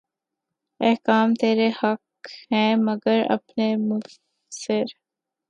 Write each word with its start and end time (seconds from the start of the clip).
احکام 0.79 1.27
ترے 1.39 1.69
حق 1.79 2.03
ہیں 2.51 2.75
مگر 2.87 3.19
اپنے 3.29 3.67
مفسر 3.87 4.85